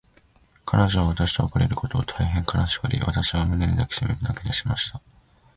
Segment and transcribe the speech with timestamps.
[0.65, 4.99] 彼女は私と別れることを、大へん悲しがり、私を胸に抱きしめて泣きだしました。